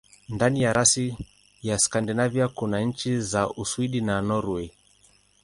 [0.29, 1.17] Ndani ya rasi
[1.61, 4.71] ya Skandinavia kuna nchi za Uswidi na Norwei.